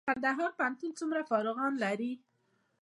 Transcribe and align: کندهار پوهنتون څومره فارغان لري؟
کندهار 0.07 0.51
پوهنتون 0.57 0.91
څومره 0.99 1.21
فارغان 1.29 1.73
لري؟ 1.83 2.11